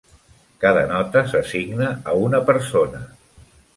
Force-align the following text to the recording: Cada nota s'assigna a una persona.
Cada 0.63 0.85
nota 0.91 1.23
s'assigna 1.33 1.91
a 2.13 2.17
una 2.23 2.41
persona. 2.49 3.03